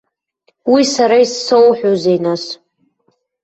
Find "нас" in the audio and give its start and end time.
2.25-2.43